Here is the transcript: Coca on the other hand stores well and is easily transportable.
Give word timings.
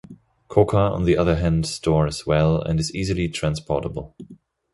Coca 0.47 0.77
on 0.77 1.03
the 1.03 1.15
other 1.15 1.35
hand 1.35 1.67
stores 1.67 2.25
well 2.25 2.59
and 2.59 2.79
is 2.79 2.91
easily 2.95 3.29
transportable. 3.29 4.15